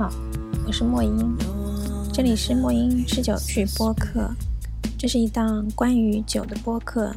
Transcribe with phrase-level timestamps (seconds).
[0.00, 0.10] 好，
[0.66, 1.36] 我是莫英，
[2.10, 4.34] 这里是莫英吃酒剧播客，
[4.98, 7.14] 这是一档关于酒的播客，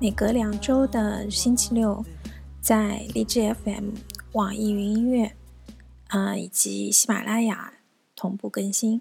[0.00, 2.04] 每隔两周的星期六
[2.60, 3.90] 在荔枝 FM、
[4.32, 5.36] 网易云音乐
[6.08, 7.74] 啊以及喜马拉雅
[8.16, 9.00] 同步更新。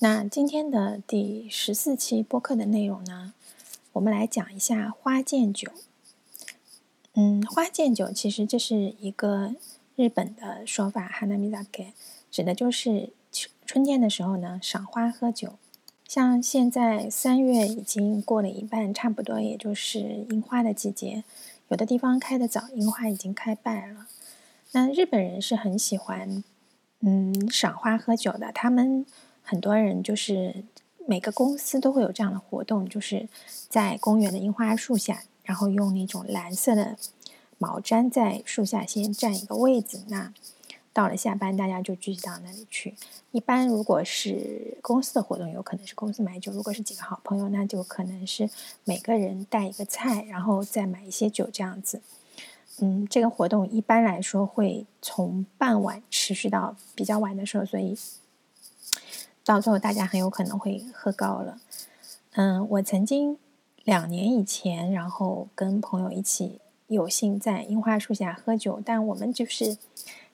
[0.00, 3.32] 那今天的第十四期播客的内容呢，
[3.94, 5.72] 我们来讲一下花见酒。
[7.14, 9.54] 嗯，花见酒其实这是一个
[9.96, 11.92] 日本的说法，hanamizake，
[12.30, 15.54] 指的就是春春天的时候呢，赏花喝酒。
[16.06, 21.24] 像现在三月已经过了一半，差不多也就是樱花的季节，
[21.68, 24.06] 有的地方开的早，樱花已经开败了。
[24.72, 26.42] 那日本人是很喜欢
[27.00, 29.04] 嗯赏花喝酒的，他们
[29.42, 30.64] 很多人就是
[31.06, 33.28] 每个公司都会有这样的活动，就是
[33.68, 35.22] 在公园的樱花树下。
[35.48, 36.98] 然后用那种蓝色的
[37.56, 40.30] 毛毡在树下先占一个位子，那
[40.98, 42.96] 到了下班大家就聚集到那里去。
[43.30, 48.50] 一般如果是公司的活动，有可能是公司买酒；如果是几个好朋友，那就可能是
[48.82, 52.02] 每个人带一个菜，然后再买一些酒这样子。
[52.80, 57.96] 嗯，这个活动一般来说会从傍晚持续到比较晚的时候，所以
[59.44, 61.60] 到最后大家很有可能会喝高了。
[62.32, 63.38] 嗯，我曾经。
[63.84, 69.78] 两年以前，然后跟朋友一起有幸在樱花树下喝酒，但我们就是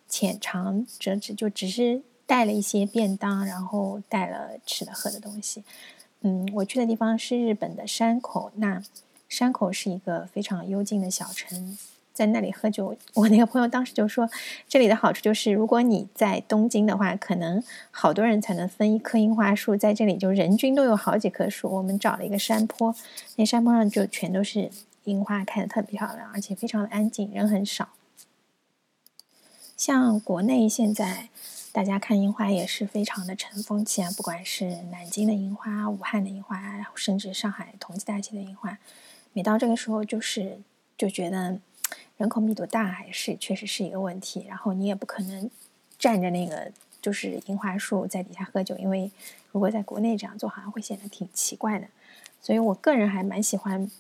[0.09, 5.65] 浅尝辄止，就只是带了一些便当，然后带了吃的喝的东西。
[6.21, 8.83] 嗯，我去的地方是日本的山口，那
[9.29, 11.77] 山口是一个非常幽静的小城。
[12.13, 14.31] 在那里喝酒，我那个朋友当时就说，
[14.69, 17.61] 这里的好处就是，如果你在东京的话，可能
[17.91, 21.69] 好多人才能分一棵樱花树，在这里就人均都有好几棵树。
[21.69, 22.95] 我们找了一个山坡，
[23.35, 24.71] 那山坡上就全都是
[25.03, 27.89] 樱花，开的特别漂亮，而且非常的安静，人很少。
[29.77, 31.29] 像国内现在
[31.73, 38.79] 大家看樱花也是非常的成风气啊，不管是南京的樱花、武汉的樱花，甚至上海同济大学的樱花，
[39.33, 40.61] 每到这个时候就是
[40.97, 41.59] 就觉得。
[42.17, 45.51] 人口密度大还是确实是一个问题，然后你也不可能
[45.99, 46.71] 站着那个
[47.03, 49.11] 就是樱花树在底下喝酒，因为
[49.51, 51.89] 如果在国内这样做，好像会显得挺奇怪的。
[52.41, 53.91] 所以我个人还蛮喜欢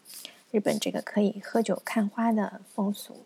[0.52, 3.24] 日本这个可以喝酒看花的风俗。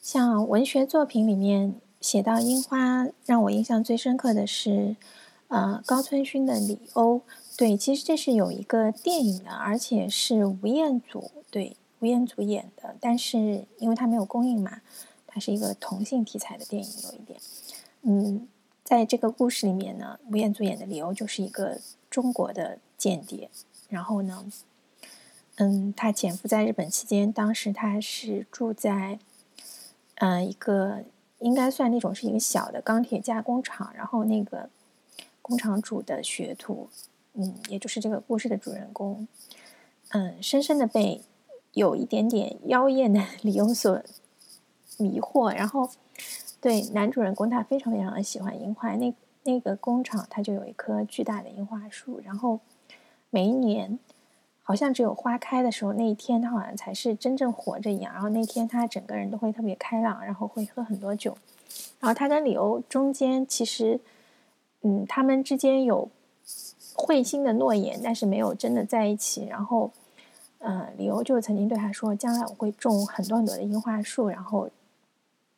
[0.00, 4.96] 像文学作品里面写到樱花，让我印象最深刻的是，
[5.48, 7.16] 呃，高村勋的《李欧》。
[7.58, 11.76] 对，其实这是有一个电影的，而且是吴彦祖对。
[12.00, 14.80] 吴彦祖演的，但是因为他没有公映嘛，
[15.24, 17.38] 它是一个同性题材的电影，有一点。
[18.00, 18.48] 嗯，
[18.82, 21.78] 在这个故事里面呢，吴彦祖演的李欧就是一个
[22.10, 23.48] 中国的间谍。
[23.88, 24.44] 然后呢，
[25.56, 29.20] 嗯，他潜伏在日本期间，当时他是住在，
[30.24, 31.04] 嗯，一个
[31.40, 33.92] 应该算那种是一个小的钢铁加工厂。
[33.96, 34.70] 然后那个
[35.40, 36.88] 工厂主的学徒，
[37.34, 39.26] 嗯，也就是这个故事的主人公，
[40.10, 41.22] 嗯，深深的被。
[41.74, 44.02] 有一点点妖艳的 理由所
[44.98, 45.88] 迷惑，然后
[46.60, 52.60] 对男主人公他非常非常的喜欢樱花，那那个工厂他就有一棵巨大的樱花树，然后
[53.30, 53.98] 每一年
[54.62, 61.36] 好像只有花开的时候那一天他好像才是真正活着一样，然后那天他整个人都会特别开朗，然后会喝很多酒，
[62.00, 64.00] 然后他跟李欧中间其实
[64.82, 66.08] 嗯他们之间有
[66.94, 69.90] 会心的诺言，但是没有真的在一起，然后。
[70.64, 74.70] 嗯，李欧就曾经对他说：“将来我会种很多很多的樱花树，然后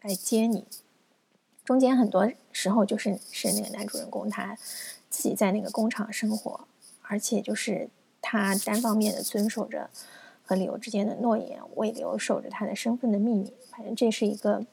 [0.00, 0.64] 来接你。”
[1.62, 4.56] 中间很多时候就是是那个男主人公他
[5.10, 6.66] 自己在那个工厂生活，
[7.03, 7.91] 而且就是
[8.26, 9.90] 他单方面的遵守着
[10.42, 13.52] 和理由之间的诺言，为李欧守着他的身份的秘密。
[13.70, 14.64] 反正这是一个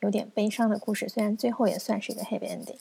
[0.00, 2.76] 有点悲伤的故事，虽然最后也算是一个 happy ending。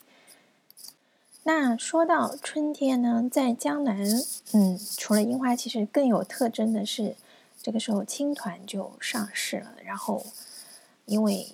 [1.44, 4.06] 那说到春天呢，在江南，
[4.54, 7.16] 嗯，除了樱花，其实更有特征的是，
[7.62, 9.74] 这个时候青团就上市了。
[9.84, 10.24] 然后，
[11.06, 11.48] 因为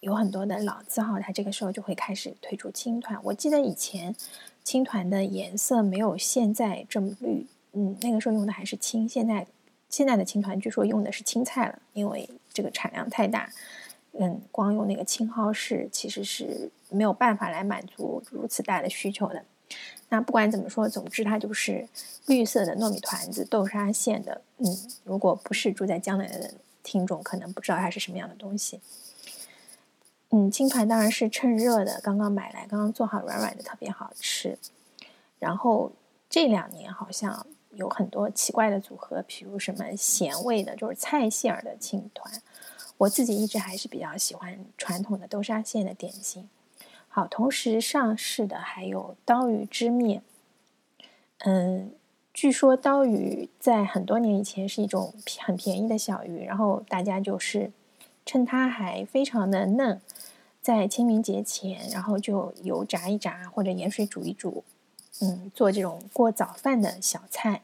[0.00, 3.18] 有很多的老字号，它这个时候就会开始推出青团。
[3.24, 4.14] 我记得以前
[4.62, 9.08] 青团的颜色没有现在这么绿，嗯，那个时候用的还是青。
[9.08, 9.46] 现在
[9.88, 13.50] 现在的青团据说用的是青菜了，因为这个产量太大。
[14.12, 19.42] 嗯，光用那个青蒿是其实是没有办法来满足如此大的需求的。
[20.10, 21.88] 那不管怎么说，总之它就是
[22.26, 24.42] 绿色的糯米团子，豆沙馅的。
[24.58, 24.66] 嗯，
[25.04, 26.52] 如果不是住在江南的
[26.82, 28.80] 听众，可能不知道它是什么样的东西。
[30.28, 34.58] 嗯，青团当然是趁热的，刚刚买来，刚刚做好，软软的，特别好吃。
[35.38, 35.90] 然后
[36.28, 42.42] 这两年好像有很多奇怪的组合，比如什么咸味的，就是菜馅儿的青团。
[42.98, 46.48] 我自己一直还是比较喜欢传统的豆沙馅的点心，
[47.08, 50.22] 好，同时上市的还有刀鱼之面。
[51.38, 51.90] 嗯，
[52.32, 57.72] 据说刀鱼在很多年以前是一种很便宜的小鱼，然后大家就是
[58.24, 60.00] 趁它还非常的嫩，
[60.60, 64.62] 在清明节前，然后就油炸一炸或者盐水煮一煮，
[65.20, 67.62] 嗯，做这种过早饭的小菜。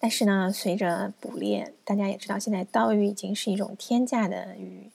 [0.00, 4.90] 但是呢，随着捕猎，大家也知道，现在刀鱼已经是一种天价的鱼。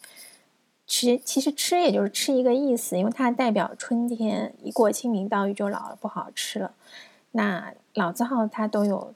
[0.86, 6.74] 吃其实吃也就是吃一个意思，因为它代表春天，一过清明，刀鱼就老了，不好吃了。
[7.32, 9.14] 那老字号它都有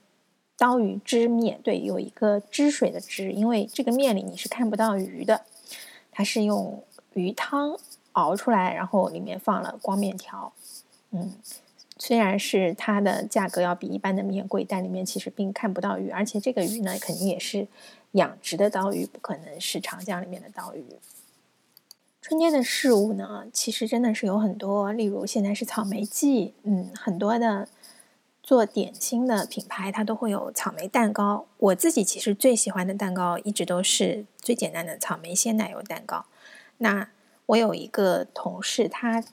[0.58, 5.46] 刀鱼汁面，对，有一个汁水的汁，因为这个面里你是看不到鱼的，
[6.12, 6.84] 它是用
[7.14, 7.78] 鱼汤
[8.12, 10.52] 熬出来，然后里面放了光面条。
[11.12, 11.34] 嗯，
[12.04, 17.68] 虽然是它的价格要比一般的面贵，但里面其实并看不到鱼，而且这个鱼呢，肯定也是
[18.14, 20.84] 养殖的刀鱼，不可能是长江里面的刀鱼。
[22.20, 27.68] 春天的事物呢，其实真的是有很多，例如现在是草莓季，嗯，很多的
[28.42, 31.46] 做点心的品牌它都会有草莓蛋糕。
[31.60, 36.26] 我自己其实最喜欢的蛋糕一直都是最简单的草莓鲜奶油蛋糕。
[36.80, 37.10] 那
[37.46, 39.24] 我有一个同事，他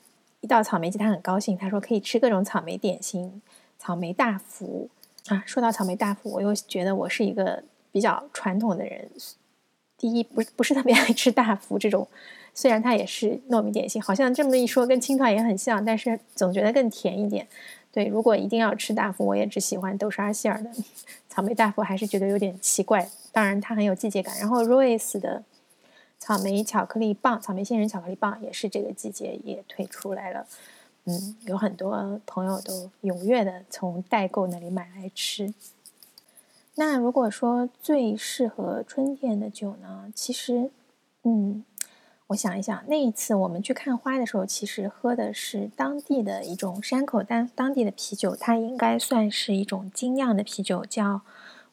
[0.40, 3.42] 一到草莓季他很高兴，他说可以吃各种草莓点心，
[3.78, 4.88] 草莓大福
[5.26, 5.42] 啊。
[5.46, 9.08] 说到草莓大福，我又觉得我是一个比较传统的人，
[9.96, 12.06] 第一不不是特别爱吃大福这种。
[12.54, 17.46] 虽然它也是糯米点心，好像这么一说跟青团也很像，但是总觉得更甜一点。
[17.92, 20.70] 对，如果一定要吃大福，我也只喜欢豆沙馅儿的
[21.28, 23.08] 草莓大福，还是觉得有点奇怪。
[23.32, 24.36] 当然它很有季节感。
[24.38, 25.42] 然后 Royce 的
[26.18, 30.46] 草莓巧克力棒、草莓杏仁巧克力棒也是这个季节也推出来了。
[31.04, 35.54] 嗯，有很多朋友都踊跃的从代购那里买来吃。
[36.74, 40.12] 那如果说最适合春天的酒呢？
[40.14, 40.70] 其实，
[41.22, 41.64] 嗯。
[42.28, 51.22] 我想一想，那一次我们去看花的时候，其实喝的是当地的一种山口当当地的啤酒，它应该算是一种精酿的啤酒，叫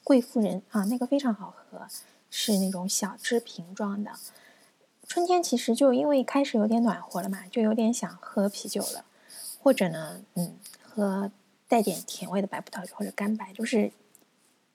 [0.02, 1.86] 贵妇人啊，那个非常好喝，
[2.30, 4.12] 是那种小支瓶装的。
[5.08, 9.06] 春天其实就因为开始有点暖和了嘛，就有点想喝啤酒了，
[9.62, 11.32] 或者呢，嗯，喝
[11.68, 13.92] 带点甜味的白葡萄酒或者干白，就是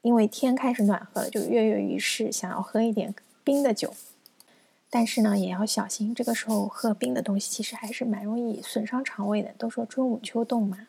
[0.03, 3.95] 因为天开始暖和了，就跃跃欲试，想要喝一点冰的酒。
[4.93, 6.13] 但是呢，也要小心。
[6.13, 9.53] 这个时候喝冰的东西，其实还是蛮容易损伤肠胃的。
[9.57, 10.89] 都说春捂秋冻嘛。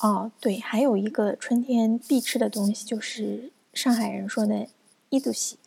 [0.00, 4.66] 哦，对，还有一个春天必吃的东西，就是上海人说的
[5.10, 5.58] “伊肚西”，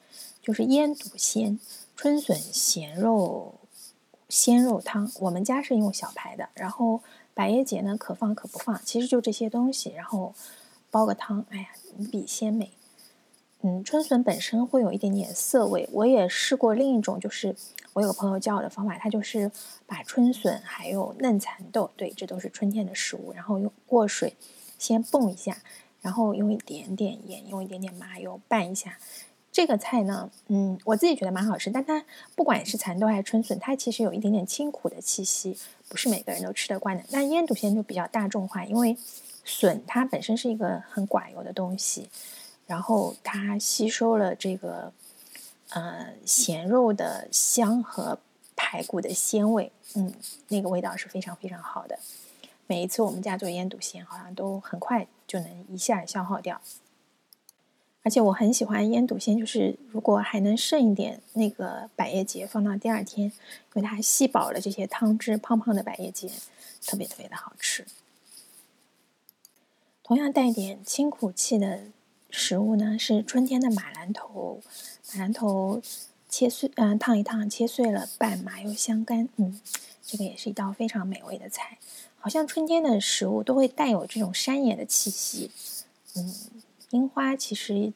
[0.42, 1.60] 就是腌笃鲜、
[1.96, 3.56] 春笋咸肉
[4.28, 5.12] 鲜肉汤。
[5.20, 7.02] 我们家是用小排的，然后
[7.34, 10.34] 百叶结呢可放可不放，其实就这些东西，然后
[10.90, 11.68] 煲个汤，哎呀，
[11.98, 12.72] 无比鲜美。
[13.64, 15.88] 嗯，春笋本身会有一点点涩味。
[15.92, 17.56] 我也试过另一种，就是
[17.94, 19.52] 我有个朋友教我的方法，他就是
[19.86, 24.36] 把春笋还有嫩蚕豆，对，这都是春天的食物，然后用过水
[24.80, 25.62] 先蹦一下，
[26.02, 28.98] 然后用一点点盐，用一点点麻油拌一下。
[29.52, 32.06] 这个菜呢，嗯，我自己觉得蛮好吃，但它
[32.36, 35.58] 不管是蚕豆还是春笋，它其实有一点点清苦的气息，
[35.90, 37.04] 不是每个人都吃得惯的。
[37.10, 38.98] 那腌笃鲜就比较大众化，因为
[39.44, 42.10] 笋它本身是一个很寡油的东西。
[42.66, 44.94] 然后它吸收了这个，
[45.72, 48.18] 呃，咸肉的香和
[48.56, 50.14] 排骨的鲜味，嗯，
[50.48, 52.00] 那个味道是非常非常好的。
[52.72, 56.62] 每一次我们家做腌笃鲜，好像都很快就能一下消耗掉。
[58.02, 63.34] 而且我很喜欢腌笃鲜，就是如果还能剩一点那个百叶结，放到第二天，因
[63.74, 66.30] 为它吸饱了这些汤汁，胖胖的百叶结，
[66.86, 67.86] 特别特别的好吃。
[70.02, 71.82] 同样带点清苦气的。
[72.34, 74.62] 食物呢是春天的马兰头，
[75.12, 75.82] 马兰头
[76.30, 79.60] 切碎，嗯，烫一烫，切碎了拌麻油香干，嗯，
[80.12, 81.78] 这个也是一道非常美味的菜。
[82.20, 85.50] 好像春天的食物都会带有这种山野的气息，
[86.16, 86.36] 嗯，
[86.90, 87.94] 樱花其实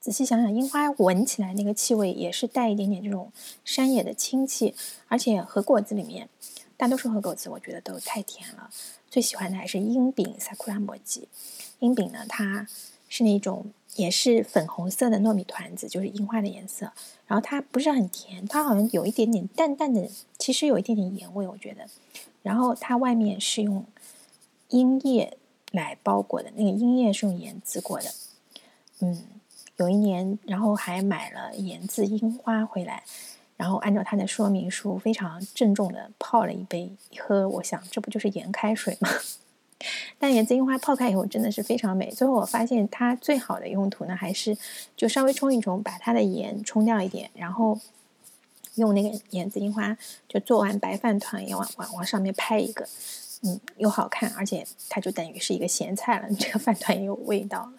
[0.00, 3.30] 仔细想想，樱花闻起来那个气味也是带一点点这种
[3.62, 4.74] 山野的清气，
[5.08, 6.30] 而且和果子里面，
[6.78, 8.70] 大多数和果子我觉得都太甜了，
[9.10, 11.28] 最喜欢的还是樱饼萨库拉摩吉，
[11.80, 12.66] 樱饼呢它。
[13.08, 16.92] 是那种也是粉红色的糯米团子，就是樱花的颜色。
[17.26, 20.08] 然后它不是很甜，它好像有一点点淡淡的，
[20.38, 21.86] 其实有一点点盐味，我觉得。
[22.42, 23.84] 然后它外面是用
[24.68, 25.36] 樱叶
[25.72, 28.12] 来包裹的，那个樱叶是用盐渍过的。
[29.00, 29.24] 嗯，
[29.76, 33.02] 有一年，然后还买了盐渍樱花回来，
[33.56, 37.48] 然后按照它的说明书非常郑重的泡了一杯喝。
[37.48, 39.08] 我想，这不就是盐开水吗？
[40.18, 42.10] 但盐渍樱花泡开以后真的是非常美。
[42.10, 44.56] 最后我发现它最好的用途呢，还是
[44.96, 47.78] 就稍微冲一冲，把它的盐冲掉一点，然后
[48.76, 49.96] 用那个盐渍樱花，
[50.28, 52.88] 就做完白饭团也往往往上面拍一个，
[53.42, 57.72] 嗯，又好看，而且它就等于是一个咸菜了， 这个饭团也有味道了。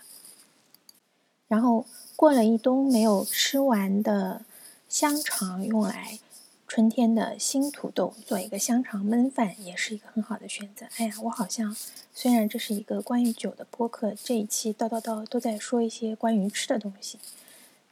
[1.47, 1.85] 然后
[2.15, 4.41] 过了一冬没有吃完的
[4.89, 6.19] 香肠，用来
[6.67, 10.85] 春天的新土豆做一个香肠焖饭，也是一个很好的选择。
[10.97, 11.75] 哎呀，我好像
[12.13, 17.17] 虽然这是一个关于酒的播客，这一期叨叨叨都在说一些关于吃的东西，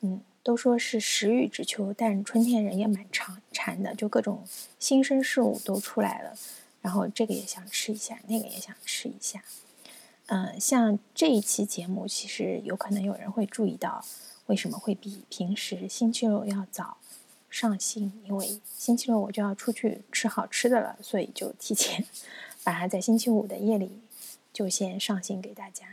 [0.01, 0.21] 嗯。
[0.45, 4.43] 都说是食欲之秋，但春天人也蛮馋馋的，就各种
[4.77, 6.37] 新生事物都出来了，
[6.83, 9.43] 然后这个也想吃一下，那个也想吃一下。
[10.27, 14.05] 嗯，像这一期节目，其实有可能有人会注意到，
[14.45, 16.97] 为什么会比平时星期六要早
[17.55, 18.11] 上新？
[18.25, 22.03] 因为星期六我就要出去吃好吃的了，所以就提前
[22.65, 24.01] 把它在星期五的夜里
[24.51, 25.85] 就先上新给大家。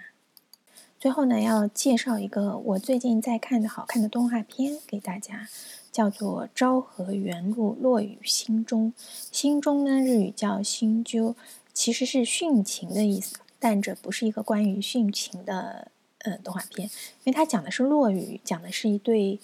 [0.98, 5.48] 最后呢，要介绍一个我最近在看的好看的动画片给大家，
[5.92, 8.92] 叫做《昭和元禄落雨心中》。
[9.30, 11.36] 心中呢，日语叫心鸠，
[11.72, 16.88] 其实是殉情的意思，但这不是一个关于殉情的呃动画片，
[17.22, 19.38] 因为它讲的是落雨，讲的是一对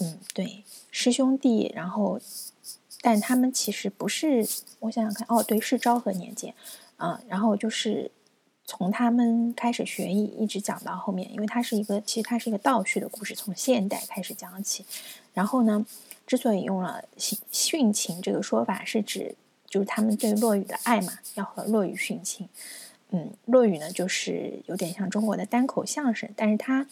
[0.00, 2.20] 嗯对师兄弟，然后
[3.00, 4.46] 但他们其实不是，
[4.80, 6.54] 我想想看，哦对，是昭和年间
[6.96, 8.10] 啊，然后就是。
[8.68, 14.84] 从他们开始学艺，一直讲到后面，因为它是一个，其实它是一个倒叙的故事，从现代开始讲起。
[15.32, 15.86] 然后呢，
[16.26, 19.36] 之所以用了“殉殉情”这个说法，是指
[19.68, 22.48] 就是他们对落雨的爱嘛，要和落雨殉情。
[23.10, 26.88] 嗯，落雨呢，就是有点像中国的单口相声，但是它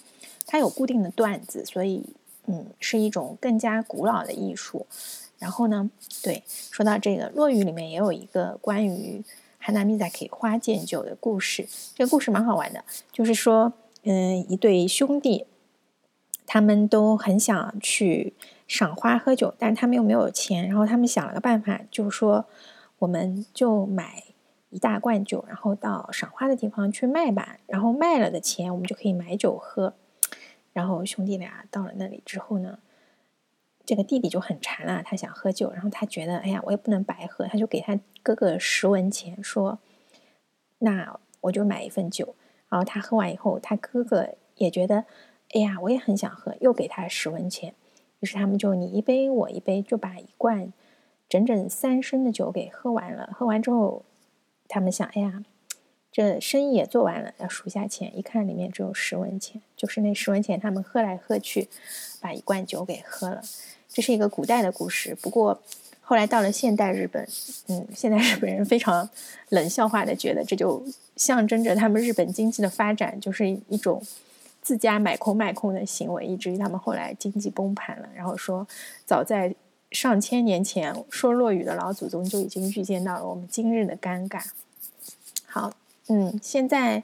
[0.46, 2.04] 它有固定的段子，所以
[2.46, 4.86] 嗯，是一种更加古老的艺术。
[5.38, 5.90] 然后呢，
[6.22, 9.22] 对，说到这个落雨里面也有一个关于。
[9.66, 12.84] 哈娜米萨克花见酒的故事，这个故事蛮好玩的。
[13.10, 13.72] 就是说，
[14.02, 15.46] 嗯，一对兄弟，
[16.46, 18.34] 他们都很想去
[18.68, 20.68] 赏花喝酒，但他们又没有钱。
[20.68, 22.44] 然后他们想了个办法，就说，
[22.98, 24.24] 我们就买
[24.68, 27.56] 一大罐酒，然后到赏花的地方去卖吧。
[27.66, 29.94] 然后卖了的钱，我们就可以买酒喝。
[30.74, 32.78] 然后兄弟俩到了那里之后呢？
[33.86, 39.78] 这个弟弟就很馋了，他想喝酒，然后他觉得，哎呀，我也不能白喝，他就给他哥哥十文钱，说，
[40.78, 42.34] 那我就买一份酒。
[42.70, 45.04] 然后他喝完以后，他哥哥也觉得，
[45.52, 47.74] 哎呀，我也很想喝，又给他十文钱。
[48.20, 50.72] 于是他们就你一杯我一杯，就把一罐
[51.28, 53.28] 整整三升的酒给喝完了。
[53.34, 54.02] 喝完之后，
[54.66, 55.44] 他们想，哎呀，
[56.14, 61.68] 这生意也做完了，要数下钱，一看里面只有十文钱，就是那十文钱，他们喝来喝去，
[62.20, 63.42] 把一罐酒给喝了。
[63.88, 65.60] 这是一个古代的故事，不过
[66.00, 67.28] 后来到了现代日本，
[67.66, 69.10] 嗯，现代日本人非常
[69.48, 74.00] 冷笑话的觉得这就象征着他们日本经济的发展，就是一种
[74.62, 78.08] 自家买空卖空的行为，以至于他们后来经济崩盘了。
[78.14, 78.64] 然后说，
[79.04, 79.52] 早在
[79.90, 84.44] 上千年前，说落雨的老祖宗就已经预见到了我们今日的尴尬。
[85.46, 85.72] 好，
[86.08, 87.02] 嗯，现在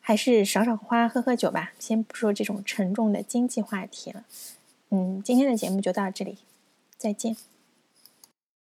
[0.00, 4.24] 还是赏赏花、喝喝酒吧，先不说这种沉重的经济话题了。
[4.90, 6.38] 嗯，今天的节目就到这里，
[6.98, 7.36] 再见。